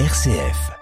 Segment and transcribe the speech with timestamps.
[0.00, 0.72] RCF.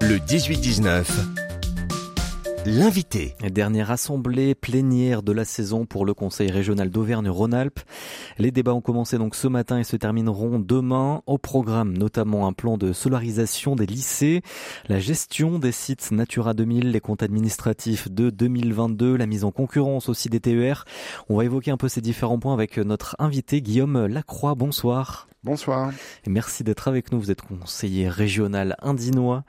[0.00, 1.43] Le 18-19.
[2.66, 3.34] L'invité.
[3.50, 7.80] Dernière assemblée plénière de la saison pour le Conseil régional d'Auvergne-Rhône-Alpes.
[8.38, 11.20] Les débats ont commencé donc ce matin et se termineront demain.
[11.26, 14.40] Au programme, notamment un plan de solarisation des lycées,
[14.88, 20.08] la gestion des sites Natura 2000, les comptes administratifs de 2022, la mise en concurrence
[20.08, 20.86] aussi des TER.
[21.28, 24.54] On va évoquer un peu ces différents points avec notre invité Guillaume Lacroix.
[24.54, 25.28] Bonsoir.
[25.44, 25.92] Bonsoir.
[26.26, 27.20] Merci d'être avec nous.
[27.20, 29.44] Vous êtes conseiller régional indinois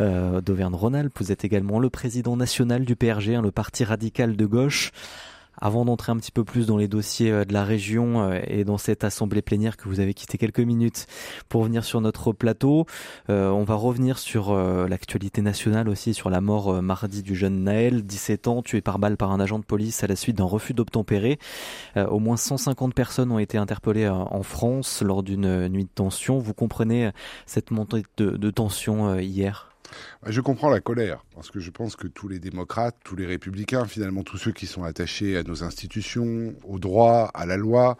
[0.00, 1.16] euh, d'Auvergne-Rhône-Alpes.
[1.20, 4.90] Vous êtes également le président national du PRG, hein, le parti radical de gauche.
[5.58, 8.64] Avant d'entrer un petit peu plus dans les dossiers euh, de la région euh, et
[8.64, 11.06] dans cette assemblée plénière que vous avez quitté quelques minutes
[11.48, 12.86] pour venir sur notre plateau,
[13.30, 18.02] euh, on va revenir sur l'actualité nationale aussi, sur la mort mardi du jeune Naël,
[18.02, 20.74] 17 ans, tué par balle par un agent de police à la suite d'un refus
[20.74, 21.38] d'obtempérer.
[21.96, 26.38] Au moins 150 personnes ont été interpellées en France lors d'une nuit de tension.
[26.38, 27.10] Vous comprenez
[27.46, 29.75] cette montée de, de tension hier?
[30.26, 33.86] Je comprends la colère, parce que je pense que tous les démocrates, tous les républicains,
[33.86, 37.96] finalement tous ceux qui sont attachés à nos institutions, au droit, à la loi,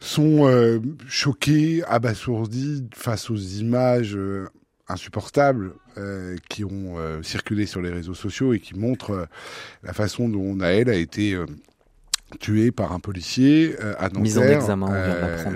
[0.00, 4.48] sont euh, choqués, abasourdis face aux images euh,
[4.88, 9.28] insupportables euh, qui ont circulé sur les réseaux sociaux et qui montrent
[9.82, 11.36] la façon dont Naël a été
[12.40, 14.86] tué par un policier à Nanterre, mis en examen,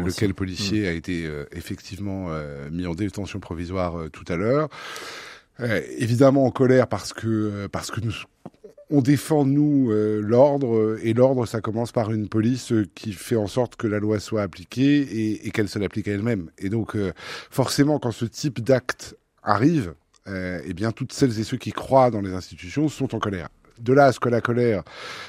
[0.05, 0.87] lequel policier mm.
[0.87, 2.29] a été effectivement
[2.71, 4.69] mis en détention provisoire tout à l'heure.
[5.61, 8.15] Euh, évidemment en colère parce que euh, parce que nous
[8.89, 13.47] on défend nous euh, l'ordre et l'ordre ça commence par une police qui fait en
[13.47, 16.51] sorte que la loi soit appliquée et, qu'elle se l'applique à elle-même.
[16.59, 16.97] Et donc
[17.51, 19.95] forcément quand ce type d'acte arrive,
[20.27, 23.49] eh bien toutes celles et ceux qui croient dans les institutions sont en colère.
[23.81, 24.83] De là à ce que la colère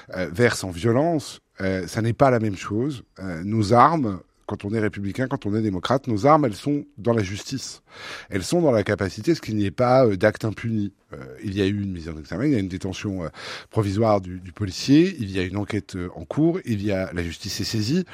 [0.10, 3.04] verse en violence, ça n'est pas la même chose.
[3.46, 7.14] nos armes quand on est républicain, quand on est démocrate, nos armes, elles sont dans
[7.14, 7.82] la justice.
[8.30, 10.94] Elles sont dans la capacité, ce qu'il n'y ait pas euh, d'acte impuni.
[11.14, 13.30] Euh, il y a eu une mise en examen, il y a une détention euh,
[13.70, 17.60] provisoire du, policier, il y a une enquête en cours, il y a la justice
[17.62, 18.06] est saisie.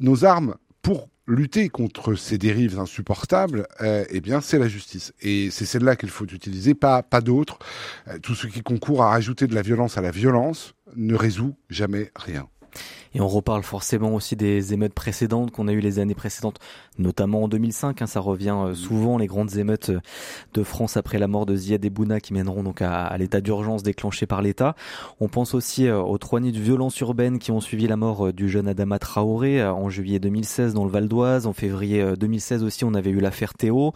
[0.00, 5.12] nos armes, pour lutter contre ces dérives insupportables, eh bien, c'est la justice.
[5.20, 7.58] Et c'est celle-là qu'il faut utiliser, pas, pas d'autres.
[8.22, 12.10] tout ce qui concourt à rajouter de la violence à la violence ne résout jamais
[12.16, 12.48] rien.
[13.14, 16.58] Et on reparle forcément aussi des émeutes précédentes qu'on a eues les années précédentes,
[16.98, 18.02] notamment en 2005.
[18.02, 20.00] Hein, ça revient euh, souvent les grandes émeutes euh,
[20.54, 23.82] de France après la mort de Ziad et Bouna qui mèneront donc à, l'état d'urgence
[23.82, 24.74] déclenché par l'État.
[25.20, 28.32] On pense aussi euh, aux trois nuits de violence urbaine qui ont suivi la mort
[28.32, 31.46] du jeune Adama Traoré en juillet 2016 dans le Val d'Oise.
[31.46, 33.92] En février 2016 aussi, on avait eu l'affaire Théo.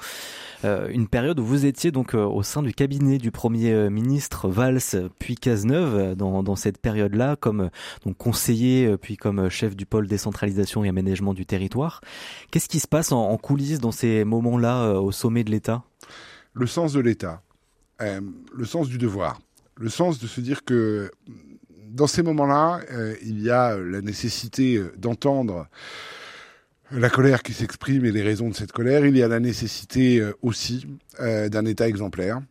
[0.64, 5.34] Une période où vous étiez donc au sein du cabinet du premier ministre Valls puis
[5.34, 7.70] Cazeneuve dans, dans cette période-là comme
[8.04, 12.00] donc conseiller puis comme chef du pôle décentralisation et aménagement du territoire.
[12.50, 15.82] Qu'est-ce qui se passe en, coulisses dans ces moments-là euh, au sommet de l'État?
[16.54, 17.42] Le sens de l'État,
[18.00, 18.20] euh,
[18.54, 19.41] le sens du devoir,
[19.76, 21.10] le sens de se dire que
[21.88, 25.66] dans ces moments-là, euh, il y a la nécessité d'entendre
[26.91, 29.04] la colère qui s'exprime et les raisons de cette colère.
[29.04, 30.86] Il y a la nécessité aussi
[31.18, 32.42] d'un État exemplaire,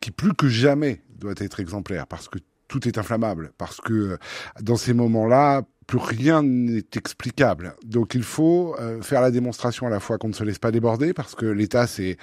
[0.00, 4.16] qui plus que jamais doit être exemplaire, parce que tout est inflammable, parce que
[4.62, 7.74] dans ces moments-là, plus rien n'est explicable.
[7.84, 10.70] Donc il faut euh, faire la démonstration à la fois qu'on ne se laisse pas
[10.70, 12.16] déborder, parce que l'État c'est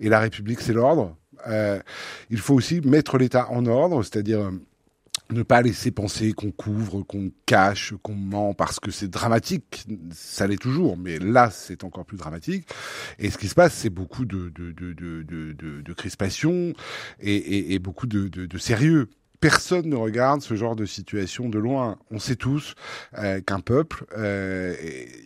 [0.00, 1.16] et la République c'est l'ordre.
[1.48, 1.80] Euh,
[2.30, 4.50] il faut aussi mettre l'État en ordre, c'est-à-dire euh,
[5.30, 9.84] ne pas laisser penser qu'on couvre, qu'on cache, qu'on ment, parce que c'est dramatique.
[10.12, 12.66] Ça l'est toujours, mais là, c'est encore plus dramatique.
[13.18, 16.72] Et ce qui se passe, c'est beaucoup de, de, de, de, de, crispation
[17.20, 19.08] et, et, et beaucoup de, de, de sérieux
[19.40, 21.98] personne ne regarde ce genre de situation de loin.
[22.10, 22.74] On sait tous
[23.18, 24.74] euh, qu'un peuple, euh,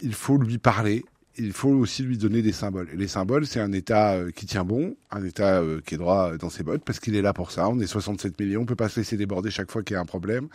[0.03, 1.05] il faut lui parler,
[1.39, 2.89] il faut aussi lui donner des symboles.
[2.93, 5.99] Et les symboles, c'est un État euh, qui tient bon, un État euh, qui est
[5.99, 7.69] droit dans ses bottes, parce qu'il est là pour ça.
[7.69, 10.01] On est 67 millions, on peut pas se laisser déborder chaque fois qu'il y a
[10.01, 10.49] un problème.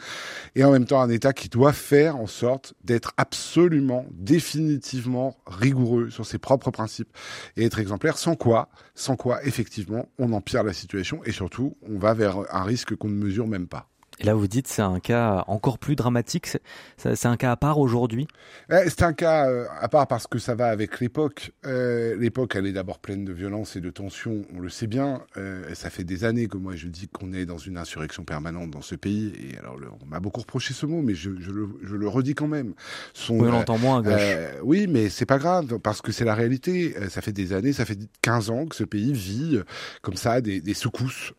[0.55, 6.09] Et en même temps, un État qui doit faire en sorte d'être absolument, définitivement rigoureux
[6.09, 7.09] sur ses propres principes
[7.57, 11.97] et être exemplaire, sans quoi, sans quoi, effectivement, on empire la situation et surtout, on
[11.97, 13.89] va vers un risque qu'on ne mesure même pas.
[14.19, 16.57] Et là, vous dites c'est un cas encore plus dramatique.
[16.97, 18.27] C'est un cas à part aujourd'hui?
[18.69, 21.51] C'est un cas euh, à part parce que ça va avec l'époque.
[21.65, 24.45] Euh, l'époque, elle est d'abord pleine de violence et de tension.
[24.55, 25.21] On le sait bien.
[25.35, 28.71] Euh, ça fait des années que moi je dis qu'on est dans une insurrection permanente
[28.71, 29.33] dans ce pays.
[29.37, 32.35] Et alors, on m'a beaucoup reproché ce mot, mais je, je, le, je le, redis
[32.35, 32.73] quand même.
[33.13, 34.61] Son, oui, on l'entend moins à gauche.
[34.63, 36.95] oui, mais c'est pas grave parce que c'est la réalité.
[37.09, 39.59] Ça fait des années, ça fait 15 ans que ce pays vit
[40.01, 41.33] comme ça des, des secousses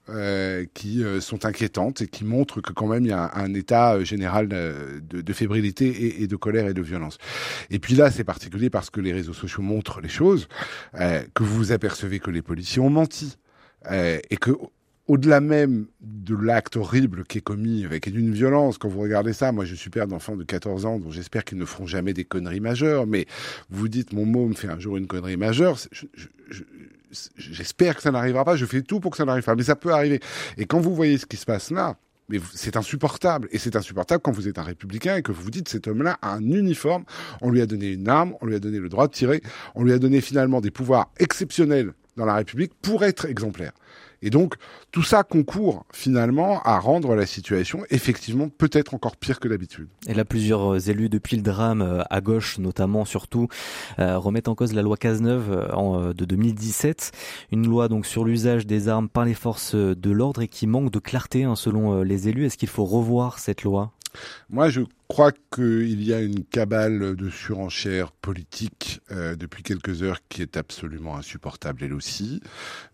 [0.75, 4.49] qui sont inquiétantes et qui montrent que quand même il y a un, état général
[4.49, 7.17] de, de fébrilité et, de colère et de violence.
[7.71, 10.49] Et puis là, c'est particulier parce que les réseaux sociaux montrent les choses,
[10.93, 13.37] que vous apercevez que les policiers ont menti.
[13.91, 14.51] et que
[15.09, 19.53] au-delà même de l'acte horrible qui est commis avec d'une violence, quand vous regardez ça,
[19.53, 22.25] moi je suis père d'enfants de 14 ans, dont j'espère qu'ils ne feront jamais des
[22.25, 23.27] conneries majeures, mais
[23.71, 25.79] vous dites mon môme fait un jour une connerie majeure,
[27.37, 29.77] j'espère que ça n'arrivera pas, je fais tout pour que ça n'arrive pas, mais ça
[29.77, 30.21] peut arriver.
[30.57, 31.97] Et quand vous voyez ce qui se passe là,
[32.28, 33.49] mais c'est insupportable.
[33.52, 36.19] Et c'est insupportable quand vous êtes un républicain et que vous vous dites cet homme-là
[36.23, 37.05] a un uniforme,
[37.40, 39.43] on lui a donné une arme, on lui a donné le droit de tirer,
[39.75, 43.73] on lui a donné finalement des pouvoirs exceptionnels dans la République pour être exemplaire.
[44.23, 44.55] Et donc,
[44.93, 49.89] tout ça concourt finalement à rendre la situation effectivement peut-être encore pire que d'habitude.
[50.09, 53.49] Et là, plusieurs euh, élus depuis le drame, euh, à gauche notamment surtout,
[53.99, 57.13] euh, remettent en cause la loi Cazeneuve en, de 2017,
[57.53, 60.91] une loi donc sur l'usage des armes par les forces de l'ordre et qui manque
[60.91, 62.47] de clarté hein, selon les élus.
[62.47, 63.93] Est-ce qu'il faut revoir cette loi?
[64.51, 70.20] Moi, je crois qu'il y a une cabale de surenchère politique euh, depuis quelques heures
[70.29, 72.41] qui est absolument insupportable elle aussi.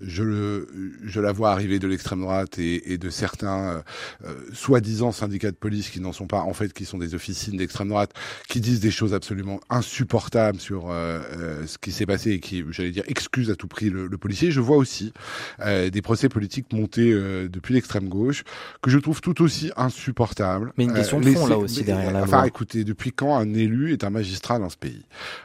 [0.00, 0.68] Je, le,
[1.02, 3.82] je la vois arriver de l'extrême droite et, et, de certains euh,
[4.24, 7.56] euh, soi-disant syndicats de police qui n'en sont pas, en fait, qui sont des officines
[7.56, 8.12] d'extrême droite,
[8.48, 13.04] qui disent des choses absolument insupportables sur ce qui s'est passé et qui, j'allais dire,
[13.06, 14.50] excusent à tout prix le, le policier.
[14.50, 15.12] Je vois aussi
[15.58, 17.12] des procès politiques montés
[17.48, 18.44] depuis l'extrême gauche
[18.82, 20.72] que je trouve tout aussi insupportables.
[20.76, 24.04] Mais une question de fond là aussi derrière enfin, écoutez, depuis quand un élu est
[24.04, 25.04] un magistrat dans ce pays?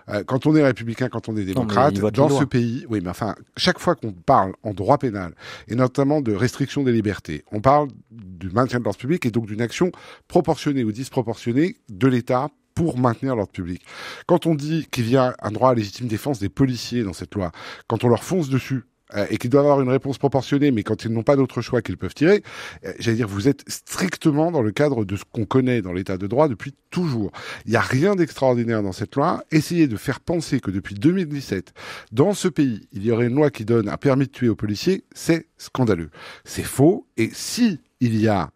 [0.09, 3.35] Euh, Quand on est républicain, quand on est démocrate, dans ce pays, oui, mais enfin,
[3.55, 5.33] chaque fois qu'on parle en droit pénal,
[5.67, 9.45] et notamment de restriction des libertés, on parle du maintien de l'ordre public et donc
[9.47, 9.91] d'une action
[10.27, 13.83] proportionnée ou disproportionnée de l'État pour maintenir l'ordre public.
[14.27, 17.33] Quand on dit qu'il y a un droit à légitime défense des policiers dans cette
[17.33, 17.51] loi,
[17.87, 18.83] quand on leur fonce dessus
[19.29, 21.97] et qui doivent avoir une réponse proportionnée, mais quand ils n'ont pas d'autre choix qu'ils
[21.97, 22.43] peuvent tirer,
[22.85, 26.17] euh, j'allais dire, vous êtes strictement dans le cadre de ce qu'on connaît dans l'état
[26.17, 27.31] de droit depuis toujours.
[27.65, 29.43] Il n'y a rien d'extraordinaire dans cette loi.
[29.51, 31.73] Essayez de faire penser que depuis 2017,
[32.11, 34.55] dans ce pays, il y aurait une loi qui donne un permis de tuer aux
[34.55, 36.09] policiers, c'est scandaleux.
[36.43, 37.07] C'est faux.
[37.17, 38.51] Et si il y a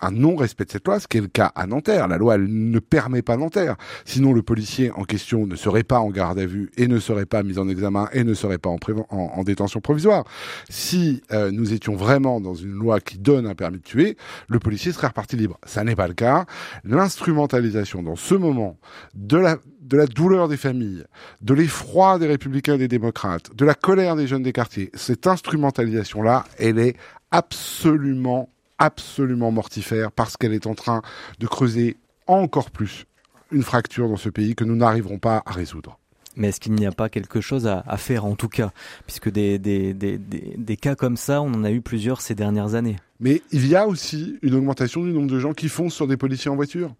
[0.00, 2.08] un non-respect de cette loi, ce qui est le cas à Nanterre.
[2.08, 3.76] La loi elle ne permet pas Nanterre.
[4.04, 7.26] Sinon, le policier en question ne serait pas en garde à vue et ne serait
[7.26, 8.78] pas mis en examen et ne serait pas en,
[9.10, 10.24] en, détention provisoire.
[10.68, 14.16] Si euh, nous étions vraiment dans une loi qui donne un permis de tuer,
[14.48, 15.58] le policier serait reparti libre.
[15.64, 16.46] Ça n'est pas le cas.
[16.84, 18.78] L'instrumentalisation dans ce moment
[19.14, 21.04] de la de la douleur des familles,
[21.42, 25.26] de l'effroi des républicains et des démocrates, de la colère des jeunes des quartiers, cette
[25.26, 26.96] instrumentalisation-là, elle est
[27.30, 28.48] absolument
[28.78, 31.02] absolument mortifère parce qu'elle est en train
[31.38, 33.06] de creuser encore plus
[33.52, 35.98] une fracture dans ce pays que nous n'arriverons pas à résoudre.
[36.36, 38.72] Mais est-ce qu'il n'y a pas quelque chose à, faire en tout cas?
[39.06, 42.74] Puisque des, des, des, des, cas comme ça, on en a eu plusieurs ces dernières
[42.74, 42.96] années.
[43.20, 46.16] Mais il y a aussi une augmentation du nombre de gens qui foncent sur des
[46.16, 46.92] policiers en voiture.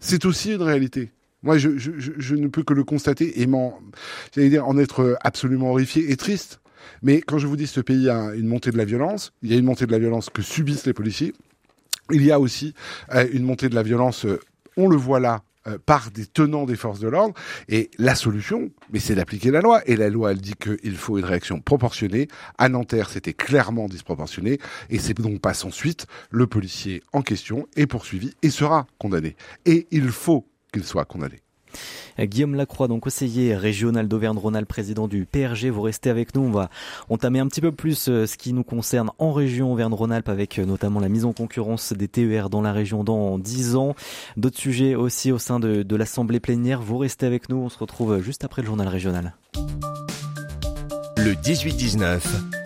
[0.00, 1.12] C'est aussi une réalité.
[1.42, 3.78] Moi, je, je, je, ne peux que le constater et m'en,
[4.36, 6.61] dire, en être absolument horrifié et triste.
[7.02, 9.50] Mais quand je vous dis que ce pays a une montée de la violence, il
[9.50, 11.32] y a une montée de la violence que subissent les policiers.
[12.10, 12.74] Il y a aussi
[13.14, 14.40] euh, une montée de la violence, euh,
[14.76, 17.34] on le voit là, euh, par des tenants des forces de l'ordre.
[17.68, 19.80] Et la solution, c'est d'appliquer la loi.
[19.86, 22.26] Et la loi, elle dit qu'il faut une réaction proportionnée.
[22.58, 24.58] À Nanterre, c'était clairement disproportionné.
[24.90, 26.06] Et c'est donc pas sans suite.
[26.30, 29.36] Le policier en question est poursuivi et sera condamné.
[29.64, 31.42] Et il faut qu'il soit condamné.
[32.18, 35.70] Guillaume Lacroix, donc conseiller régional d'Auvergne-Rhône-Alpes, président du PRG.
[35.70, 36.42] Vous restez avec nous.
[36.42, 36.70] On va
[37.08, 40.64] entamer un petit peu plus euh, ce qui nous concerne en région Auvergne-Rhône-Alpes avec euh,
[40.64, 43.94] notamment la mise en concurrence des TER dans la région dans 10 ans.
[44.36, 46.80] D'autres sujets aussi au sein de, de l'Assemblée plénière.
[46.80, 47.56] Vous restez avec nous.
[47.56, 49.34] On se retrouve juste après le journal régional.
[51.16, 52.61] Le 18-19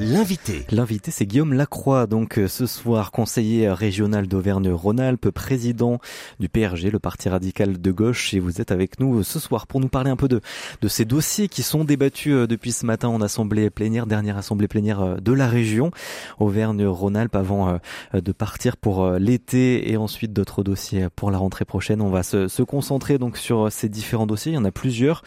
[0.00, 0.64] L'invité.
[0.70, 6.00] L'invité, c'est Guillaume Lacroix, donc euh, ce soir conseiller régional d'Auvergne-Rhône-Alpes, président
[6.38, 9.66] du PRG, le Parti radical de gauche, et vous êtes avec nous euh, ce soir
[9.66, 10.40] pour nous parler un peu de,
[10.80, 14.68] de ces dossiers qui sont débattus euh, depuis ce matin en assemblée plénière, dernière assemblée
[14.68, 15.90] plénière de la région,
[16.38, 17.78] Auvergne-Rhône-Alpes, avant
[18.14, 22.00] de partir pour l'été et ensuite d'autres dossiers pour la rentrée prochaine.
[22.00, 25.22] On va se, se, concentrer donc sur ces différents dossiers, il y en a plusieurs,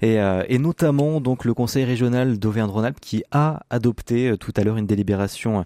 [0.00, 0.16] et,
[0.48, 4.86] et notamment donc le conseil régional d'Auvergne-Rhône-Alpes qui a adopté euh, tout à l'heure une
[4.86, 5.64] délibération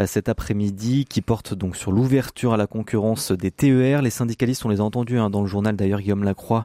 [0.00, 4.02] euh, cet après-midi qui porte donc sur l'ouverture à la concurrence des TER.
[4.02, 6.64] Les syndicalistes, on les a entendus hein, dans le journal d'ailleurs Guillaume Lacroix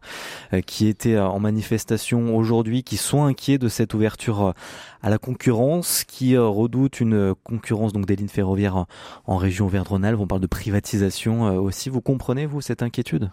[0.53, 4.53] euh, qui était en manifestation aujourd'hui, qui sont inquiets de cette ouverture
[5.01, 8.85] à la concurrence, qui redoute une concurrence donc des lignes ferroviaires
[9.25, 10.19] en région Auvergne-Rhône-Alpes.
[10.19, 11.89] On parle de privatisation aussi.
[11.89, 13.29] Vous comprenez vous cette inquiétude?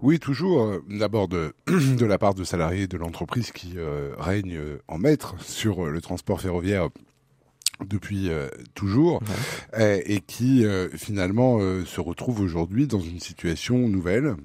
[0.00, 0.76] Oui, toujours.
[0.88, 3.74] D'abord de, de la part de salariés de l'entreprise qui
[4.18, 6.88] règne en maître sur le transport ferroviaire
[7.86, 9.22] depuis euh, toujours
[9.78, 14.36] euh, et qui euh, finalement se retrouve aujourd'hui dans une situation nouvelle,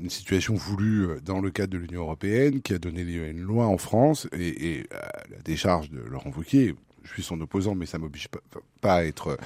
[0.00, 3.40] une situation voulue dans le cadre de l'Union européenne qui a donné lieu à une
[3.40, 7.74] loi en France et, et à la décharge de Laurent Wauquiez je suis son opposant,
[7.74, 8.40] mais ça m'oblige pas,
[8.80, 9.38] pas, à être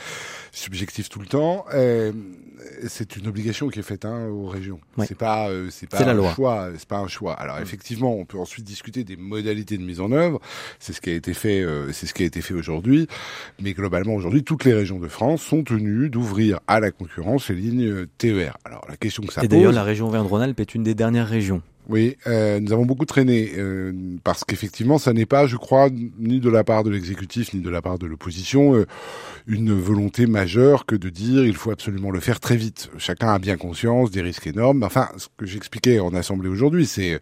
[0.52, 1.64] subjectif tout le temps.
[1.74, 2.12] Euh,
[2.88, 4.80] c'est une obligation qui est faite hein, aux régions.
[5.06, 6.70] C'est pas, euh, c'est pas un choix.
[6.76, 7.34] C'est pas un choix.
[7.34, 7.62] Alors mm.
[7.62, 10.40] effectivement, on peut ensuite discuter des modalités de mise en œuvre.
[10.78, 11.62] C'est ce qui a été fait.
[11.62, 13.06] Euh, c'est ce qui a été fait aujourd'hui.
[13.60, 17.56] Mais globalement, aujourd'hui, toutes les régions de France sont tenues d'ouvrir à la concurrence les
[17.56, 18.56] lignes TER.
[18.64, 19.54] Alors la question que ça Et pose.
[19.54, 23.04] Et d'ailleurs, la région Auvergne-Rhône-Alpes est une des dernières régions oui, euh, nous avons beaucoup
[23.04, 23.92] traîné euh,
[24.24, 25.88] parce qu'effectivement, ça n'est pas, je crois,
[26.18, 28.86] ni de la part de l'exécutif ni de la part de l'opposition, euh,
[29.46, 32.90] une volonté majeure que de dire il faut absolument le faire très vite.
[32.98, 34.82] Chacun a bien conscience des risques énormes.
[34.82, 37.20] Enfin, ce que j'expliquais en assemblée aujourd'hui, c'est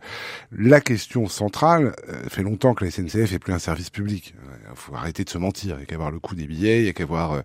[0.51, 1.95] la question centrale.
[2.29, 4.35] fait longtemps que la SNCF est plus un service public.
[4.71, 5.77] Il faut arrêter de se mentir.
[5.77, 7.43] Il y a qu'à voir le coût des billets, il y a qu'à voir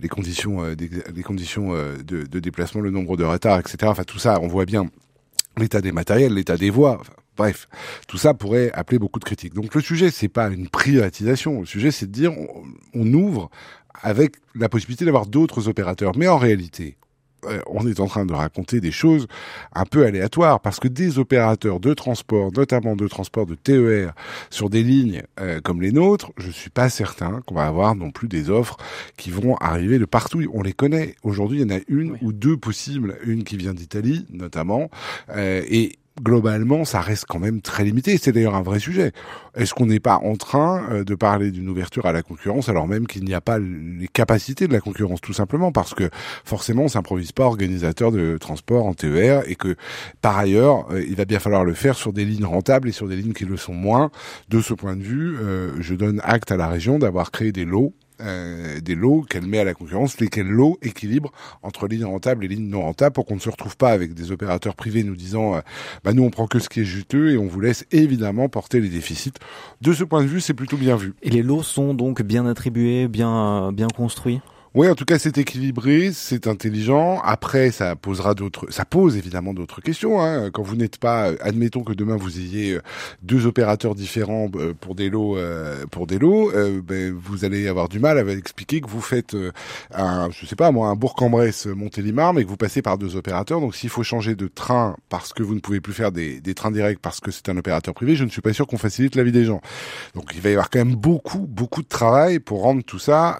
[0.00, 3.76] les conditions, les conditions de, de déplacement, le nombre de retards, etc.
[3.86, 4.88] Enfin, tout ça, on voit bien
[5.58, 7.00] l'état des matériels, l'état des voies.
[7.36, 7.68] bref,
[8.06, 9.54] tout ça pourrait appeler beaucoup de critiques.
[9.54, 11.60] Donc le sujet, c'est pas une privatisation.
[11.60, 12.32] Le sujet, c'est de dire
[12.94, 13.50] on ouvre
[14.02, 16.12] avec la possibilité d'avoir d'autres opérateurs.
[16.16, 16.96] Mais en réalité,
[17.66, 19.26] on est en train de raconter des choses
[19.74, 24.12] un peu aléatoires parce que des opérateurs de transport, notamment de transport de TER
[24.50, 28.10] sur des lignes euh, comme les nôtres, je suis pas certain qu'on va avoir non
[28.10, 28.76] plus des offres
[29.16, 30.42] qui vont arriver de partout.
[30.52, 31.16] On les connaît.
[31.22, 34.90] Aujourd'hui, il y en a une ou deux possibles, une qui vient d'Italie notamment,
[35.30, 38.16] euh, et globalement, ça reste quand même très limité.
[38.18, 39.12] C'est d'ailleurs un vrai sujet.
[39.56, 42.86] Est-ce qu'on n'est pas en train euh, de parler d'une ouverture à la concurrence alors
[42.86, 45.72] même qu'il n'y a pas les capacités de la concurrence, tout simplement?
[45.72, 46.10] Parce que
[46.44, 49.76] forcément, on s'improvise pas organisateur de transport en TER et que
[50.22, 53.08] par ailleurs, euh, il va bien falloir le faire sur des lignes rentables et sur
[53.08, 54.10] des lignes qui le sont moins.
[54.48, 57.64] De ce point de vue, euh, je donne acte à la région d'avoir créé des
[57.64, 62.44] lots euh, des lots qu'elle met à la concurrence, lesquels lots équilibrent entre lignes rentables
[62.44, 65.16] et lignes non rentables pour qu'on ne se retrouve pas avec des opérateurs privés nous
[65.16, 65.60] disant euh,
[66.04, 68.80] bah nous on prend que ce qui est juteux et on vous laisse évidemment porter
[68.80, 69.32] les déficits.
[69.80, 71.14] De ce point de vue, c'est plutôt bien vu.
[71.22, 74.40] Et les lots sont donc bien attribués, bien bien construits?
[74.76, 77.20] Oui, en tout cas, c'est équilibré, c'est intelligent.
[77.22, 80.20] Après, ça posera d'autres, ça pose évidemment d'autres questions.
[80.20, 80.50] Hein.
[80.50, 82.82] Quand vous n'êtes pas, admettons que demain vous ayez euh,
[83.22, 86.50] deux opérateurs différents euh, pour des lots, euh, pour des lots,
[86.82, 89.36] ben, vous allez avoir du mal à expliquer que vous faites
[89.92, 93.60] un, je sais pas moi, un Bourg-en-Bresse Montélimar, mais que vous passez par deux opérateurs.
[93.60, 96.54] Donc, s'il faut changer de train parce que vous ne pouvez plus faire des, des
[96.54, 99.14] trains directs parce que c'est un opérateur privé, je ne suis pas sûr qu'on facilite
[99.14, 99.60] la vie des gens.
[100.16, 103.38] Donc, il va y avoir quand même beaucoup, beaucoup de travail pour rendre tout ça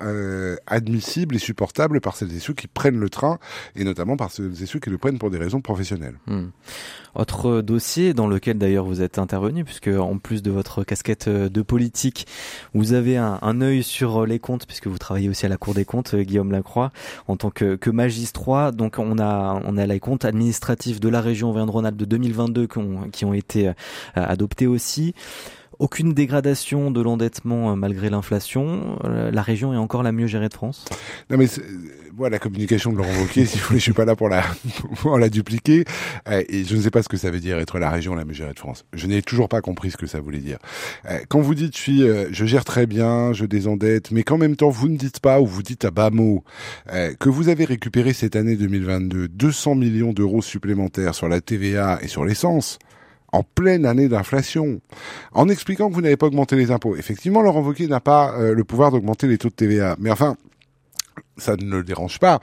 [0.69, 3.39] admissible et supportable par celles et ceux qui prennent le train,
[3.77, 6.19] et notamment par celles et ceux qui le prennent pour des raisons professionnelles.
[6.27, 6.47] Hmm.
[7.15, 11.63] Autre dossier dans lequel d'ailleurs vous êtes intervenu, puisque en plus de votre casquette de
[11.63, 12.27] politique,
[12.75, 15.75] vous avez un, un œil sur les comptes, puisque vous travaillez aussi à la Cour
[15.75, 16.91] des comptes, Guillaume Lacroix,
[17.29, 18.73] en tant que, que magistrat.
[18.73, 22.67] Donc on a on a les comptes administratifs de la région Auvergne-Rhône-Alpes de 2022
[23.13, 23.73] qui ont, été euh,
[24.15, 25.15] adoptés aussi.
[25.79, 28.99] Aucune dégradation de l'endettement euh, malgré l'inflation.
[29.05, 30.85] Euh, la région est encore la mieux gérée de France.
[31.31, 31.47] Non mais
[32.17, 34.43] moi la communication de Laurent Wauquiez, si vous voulez, je suis pas là pour la
[35.01, 35.85] pour la dupliquer.
[36.29, 38.25] Euh, et je ne sais pas ce que ça veut dire être la région la
[38.25, 38.85] mieux gérée de France.
[38.93, 40.59] Je n'ai toujours pas compris ce que ça voulait dire.
[41.29, 44.71] Quand vous dites je suis, je gère très bien, je désendette, mais qu'en même temps
[44.71, 46.45] vous ne dites pas ou vous dites à bas mot
[47.19, 52.09] que vous avez récupéré cette année 2022 200 millions d'euros supplémentaires sur la TVA et
[52.09, 52.79] sur l'essence
[53.35, 54.81] en pleine année d'inflation,
[55.33, 56.97] en expliquant que vous n'avez pas augmenté les impôts.
[56.97, 60.37] Effectivement, Laurent Wauquiez n'a pas euh, le pouvoir d'augmenter les taux de TVA, mais enfin,
[61.37, 62.39] ça ne le dérange pas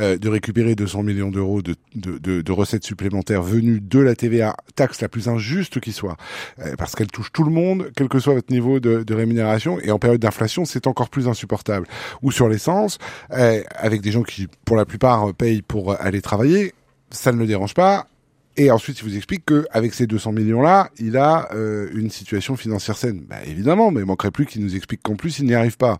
[0.00, 5.00] euh, de récupérer 200 millions d'euros de, de, recettes supplémentaires venues de la TVA, taxe
[5.00, 6.16] la plus injuste qui soit,
[6.58, 9.92] euh, parce qu'elle touche tout le monde, quel que soit votre niveau de, rémunération, et
[9.92, 11.86] en période d'inflation, c'est encore plus insupportable.
[12.22, 12.98] Ou sur l'essence,
[13.30, 16.74] avec des gens qui, pour la plupart, payent pour aller travailler,
[17.10, 18.08] ça ne le dérange pas.
[18.56, 22.98] Et ensuite, il vous explique qu'avec ces 200 millions-là, il a euh, une situation financière
[22.98, 23.24] saine.
[23.28, 25.98] Bah, évidemment, mais il manquerait plus qu'il nous explique qu'en plus, il n'y arrive pas.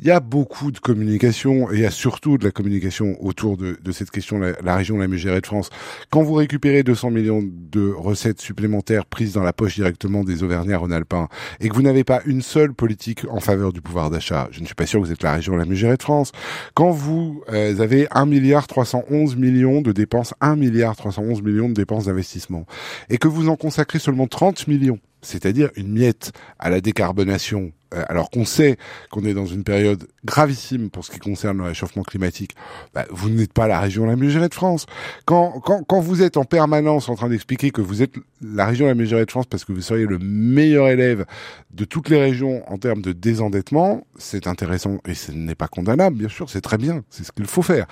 [0.00, 3.56] Il y a beaucoup de communication, et il y a surtout de la communication autour
[3.56, 5.70] de, de cette question, la, la, région la mieux gérée de France.
[6.10, 10.78] Quand vous récupérez 200 millions de recettes supplémentaires prises dans la poche directement des Auvergnats
[10.78, 11.28] Rhône-Alpins,
[11.60, 14.66] et que vous n'avez pas une seule politique en faveur du pouvoir d'achat, je ne
[14.66, 16.32] suis pas sûr que vous êtes la région la mieux gérée de France.
[16.74, 21.74] Quand vous euh, avez 1 milliard 311 millions de dépenses, 1 milliard 311 millions de
[21.74, 22.66] dépenses d'investissement,
[23.10, 27.72] et que vous en consacrez seulement 30 millions c'est-à-dire une miette à la décarbonation
[28.08, 28.76] alors qu'on sait
[29.10, 32.54] qu'on est dans une période gravissime pour ce qui concerne le réchauffement climatique,
[32.94, 34.86] bah, vous n'êtes pas la région la mieux gérée de France.
[35.24, 38.86] Quand, quand, quand vous êtes en permanence en train d'expliquer que vous êtes la région
[38.86, 41.24] la mieux gérée de France parce que vous seriez le meilleur élève
[41.72, 46.16] de toutes les régions en termes de désendettement, c'est intéressant et ce n'est pas condamnable,
[46.16, 47.86] bien sûr, c'est très bien, c'est ce qu'il faut faire.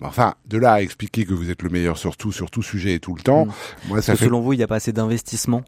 [0.00, 2.62] Mais enfin, de là à expliquer que vous êtes le meilleur sur tout, sur tout
[2.62, 3.88] sujet et tout le temps, Mmh.
[3.88, 5.62] moi ça Parce que selon vous, il n'y a pas assez d'investissement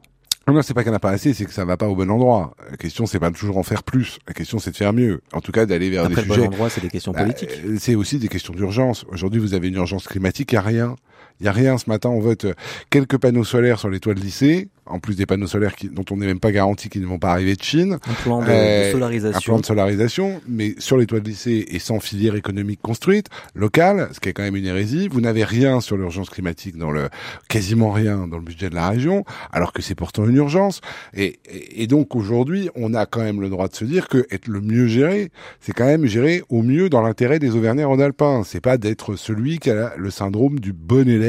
[0.53, 1.95] non, c'est pas qu'il n'y en a pas assez, c'est que ça va pas au
[1.95, 2.55] bon endroit.
[2.69, 4.19] La question, c'est pas toujours en faire plus.
[4.27, 5.21] La question, c'est de faire mieux.
[5.33, 6.41] En tout cas, d'aller vers Après, des le sujets.
[6.47, 7.49] bon endroit, c'est des questions Bah, politiques.
[7.65, 9.05] euh, c'est aussi des questions d'urgence.
[9.11, 10.95] Aujourd'hui, vous avez une urgence climatique, a rien.
[11.39, 11.77] Il y a rien.
[11.77, 12.53] Ce matin, on vote euh,
[12.89, 16.05] quelques panneaux solaires sur les toits de lycée, en plus des panneaux solaires qui, dont
[16.11, 17.97] on n'est même pas garanti qu'ils ne vont pas arriver de Chine.
[18.07, 19.41] Un plan de, de Euh, un solarisation.
[19.53, 24.09] plan de solarisation, mais sur les toits de lycée et sans filière économique construite, locale,
[24.13, 25.07] ce qui est quand même une hérésie.
[25.09, 27.09] Vous n'avez rien sur l'urgence climatique dans le,
[27.49, 30.79] quasiment rien dans le budget de la région, alors que c'est pourtant une urgence.
[31.15, 34.25] Et, et, et donc aujourd'hui, on a quand même le droit de se dire que
[34.31, 38.43] être le mieux géré, c'est quand même gérer au mieux dans l'intérêt des Auvergnats-Rhône-Alpins.
[38.45, 41.24] C'est pas d'être celui qui a le syndrome du bon élève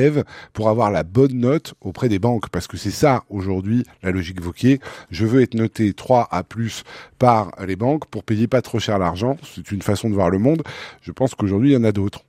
[0.53, 4.41] pour avoir la bonne note auprès des banques, parce que c'est ça aujourd'hui la logique
[4.41, 4.81] Vauquier.
[5.11, 6.85] Je veux être noté 3 à plus
[7.19, 9.37] par les banques pour payer pas trop cher l'argent.
[9.55, 10.63] C'est une façon de voir le monde.
[11.03, 12.26] Je pense qu'aujourd'hui, il y en a d'autres.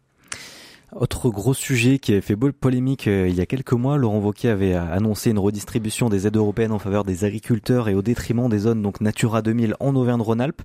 [0.95, 4.49] Autre gros sujet qui a fait polémique euh, il y a quelques mois, Laurent Wauquiez
[4.49, 8.47] avait euh, annoncé une redistribution des aides européennes en faveur des agriculteurs et au détriment
[8.47, 10.61] des zones donc Natura 2000 en Auvergne-Rhône-Alpes.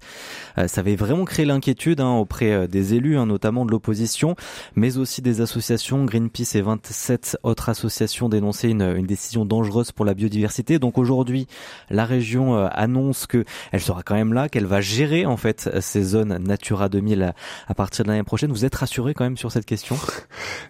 [0.59, 4.37] Euh, ça avait vraiment créé l'inquiétude hein, auprès des élus, hein, notamment de l'opposition,
[4.77, 6.05] mais aussi des associations.
[6.05, 10.79] Greenpeace et 27 autres associations dénonçaient une, une décision dangereuse pour la biodiversité.
[10.79, 11.49] Donc aujourd'hui,
[11.91, 16.03] la région annonce que elle sera quand même là, qu'elle va gérer en fait ces
[16.05, 17.35] zones Natura 2000 à,
[17.67, 18.53] à partir de l'année prochaine.
[18.53, 19.97] Vous êtes rassuré quand même sur cette question?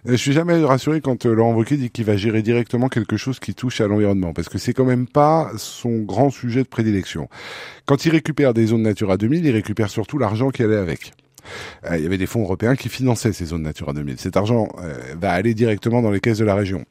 [0.05, 3.39] Je suis jamais rassuré quand euh, Laurent Wauquiez dit qu'il va gérer directement quelque chose
[3.39, 7.29] qui touche à l'environnement, parce que c'est quand même pas son grand sujet de prédilection.
[7.85, 11.13] Quand il récupère des zones Natura 2000, il récupère surtout l'argent qui allait avec.
[11.85, 14.17] Euh, il y avait des fonds européens qui finançaient ces zones Natura 2000.
[14.19, 16.85] Cet argent euh, va aller directement dans les caisses de la région.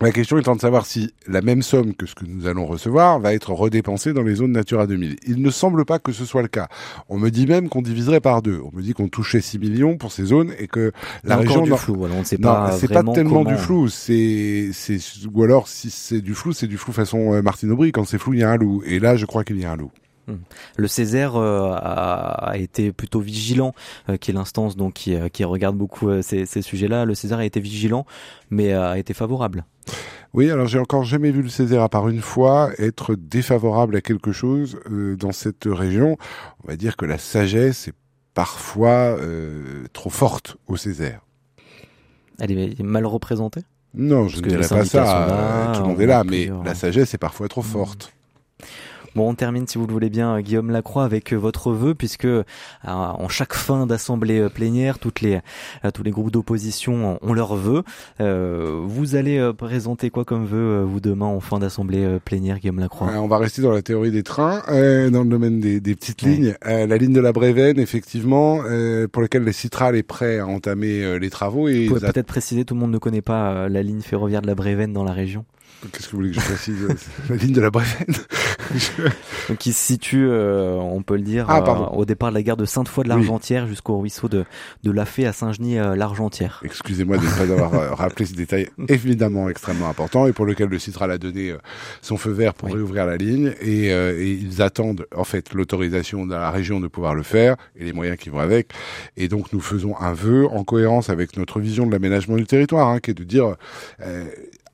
[0.00, 3.18] La question étant de savoir si la même somme que ce que nous allons recevoir
[3.18, 5.16] va être redépensée dans les zones Natura 2000.
[5.26, 6.68] Il ne semble pas que ce soit le cas.
[7.08, 8.60] On me dit même qu'on diviserait par deux.
[8.62, 10.92] On me dit qu'on touchait 6 millions pour ces zones et que
[11.24, 11.62] la encore région...
[11.64, 11.96] du flou.
[11.98, 13.88] Voilà, on ne sait non, pas c'est pas tellement comment- du flou.
[13.88, 14.98] C'est, c'est,
[15.34, 17.90] ou alors si c'est du flou, c'est du flou façon euh, Martine Aubry.
[17.90, 18.84] Quand c'est flou, il y a un loup.
[18.86, 19.90] Et là, je crois qu'il y a un loup.
[20.76, 23.74] Le Césaire euh, a, été plutôt vigilant,
[24.08, 27.04] euh, qui est l'instance donc qui, euh, qui regarde beaucoup ces, ces sujets-là.
[27.04, 28.06] Le Césaire a été vigilant,
[28.50, 29.64] mais a été favorable.
[30.34, 34.00] Oui, alors j'ai encore jamais vu le Césaire à part une fois être défavorable à
[34.00, 36.16] quelque chose euh, dans cette région.
[36.64, 37.94] On va dire que la sagesse est
[38.34, 41.20] parfois euh, trop forte au Césaire.
[42.38, 43.62] Elle est mal représentée?
[43.94, 45.02] Non, je ne dirais pas ça.
[45.02, 48.12] là, tout le monde on est là, mais la sagesse est parfois trop forte.
[49.14, 52.24] Bon, on termine, si vous le voulez bien, Guillaume Lacroix, avec euh, votre vœu, puisque
[52.26, 52.44] euh,
[52.84, 55.40] en chaque fin d'assemblée euh, plénière, toutes les,
[55.94, 57.82] tous les groupes d'opposition ont leur vœu.
[58.20, 63.08] Euh, vous allez présenter quoi comme vœu, vous, demain, en fin d'assemblée plénière, Guillaume Lacroix?
[63.16, 66.22] On va rester dans la théorie des trains, euh, dans le domaine des, des petites
[66.22, 66.54] lignes.
[66.66, 70.46] Euh, la ligne de la Brévenne, effectivement, euh, pour laquelle le Citral est prêt à
[70.46, 71.68] entamer euh, les travaux.
[71.68, 74.00] Et Vous pouvez a- peut-être préciser, tout le monde ne connaît pas euh, la ligne
[74.02, 75.44] ferroviaire de la Brévenne dans la région?
[75.92, 76.88] Qu'est-ce que vous voulez que je précise?
[77.30, 77.70] La ligne de la
[79.48, 82.42] Donc, qui se situe, euh, on peut le dire, Ah, euh, au départ de la
[82.42, 83.14] gare de Sainte-Foy de Oui.
[83.16, 84.44] l'Argentière jusqu'au ruisseau de,
[84.82, 86.60] de Lafay à Saint-Genis-l'Argentière.
[86.64, 90.68] Excusez-moi de ne pas avoir euh, rappelé ce détail évidemment extrêmement important et pour lequel
[90.68, 91.58] le Citral a donné euh,
[92.02, 92.74] son feu vert pour Oui.
[92.74, 96.88] réouvrir la ligne et, euh, et ils attendent en fait l'autorisation de la région de
[96.88, 98.72] pouvoir le faire et les moyens qui vont avec
[99.16, 102.88] et donc nous faisons un vœu en cohérence avec notre vision de l'aménagement du territoire
[102.88, 103.54] hein, qui est de dire
[104.00, 104.24] euh,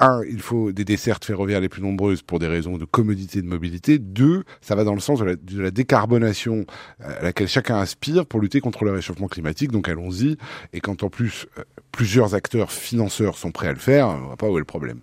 [0.04, 3.46] un, il faut des dessertes ferroviaires les plus nombreuses pour des raisons de commodité de
[3.46, 3.98] mobilité.
[3.98, 6.64] Deux, ça va dans le sens de la, décarbonation
[7.00, 9.72] euh, à laquelle chacun aspire pour lutter contre le réchauffement climatique.
[9.72, 10.36] Donc allons-y.
[10.72, 11.62] Et quand en plus euh,
[11.92, 15.00] plusieurs acteurs financeurs sont prêts à le faire, on voit pas où est le problème.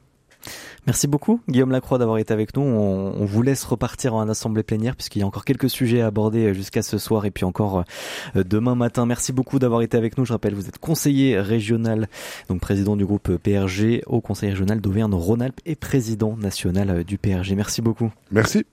[0.88, 2.63] Merci beaucoup, Guillaume Lacroix, d'avoir été avec nous.
[2.63, 6.54] On, vous laisse repartir en assemblée plénière puisqu'il y a encore quelques sujets à aborder
[6.54, 7.84] jusqu'à ce soir et puis encore
[8.36, 9.06] euh, demain matin.
[9.06, 10.25] Merci beaucoup d'avoir été avec nous.
[10.25, 12.08] Je rappelle, vous êtes conseiller régional,
[12.49, 17.56] donc président du groupe PRG au conseil régional d'Auvergne-Rhône-Alpes et président national euh, du PRG.
[17.56, 18.12] Merci beaucoup.
[18.32, 18.65] Merci.